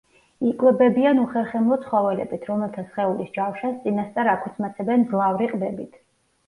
[0.51, 6.07] იკვებებიან უხერხემლო ცხოველებით, რომელთა სხეულის ჯავშანს წინასწარ აქუცმაცებენ მძლავრი ყბებით.